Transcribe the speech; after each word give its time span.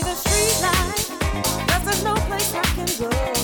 the 0.00 0.14
street 0.14 0.62
light. 0.62 1.84
There's 1.84 2.04
no 2.04 2.14
place 2.14 2.54
I 2.54 2.62
can 2.62 3.10
go. 3.10 3.37